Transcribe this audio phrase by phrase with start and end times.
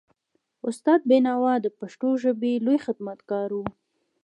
[0.67, 3.61] استاد بینوا د پښتو ژبې لوی خدمتګار و.